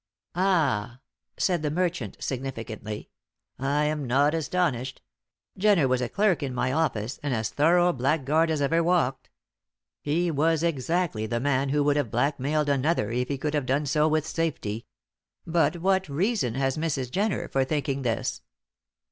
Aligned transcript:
"Ah!" 0.33 0.99
said 1.37 1.61
the 1.61 1.69
merchant, 1.69 2.17
significantly. 2.19 3.11
"I 3.59 3.83
am 3.83 4.07
not 4.07 4.33
astonished. 4.33 5.03
Jenner 5.59 5.87
was 5.87 6.01
a 6.01 6.09
clerk 6.09 6.41
in 6.41 6.55
my 6.55 6.71
office, 6.73 7.19
and 7.21 7.35
as 7.35 7.51
thorough 7.51 7.85
a 7.89 7.93
blackguard 7.93 8.49
as 8.49 8.63
ever 8.63 8.81
walked. 8.81 9.29
He 10.01 10.31
was 10.31 10.63
exactly 10.63 11.27
the 11.27 11.39
man 11.39 11.69
who 11.69 11.83
would 11.83 11.97
have 11.97 12.09
blackmailed 12.09 12.67
another 12.67 13.11
if 13.11 13.27
he 13.27 13.37
could 13.37 13.53
have 13.53 13.67
done 13.67 13.85
so 13.85 14.07
with 14.07 14.25
safety. 14.25 14.87
But 15.45 15.77
what 15.81 16.09
reason 16.09 16.55
has 16.55 16.79
Mrs. 16.79 17.11
Jenner 17.11 17.47
for 17.47 17.63
thinking 17.63 18.01
this?" 18.01 18.41